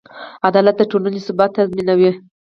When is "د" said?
0.79-0.81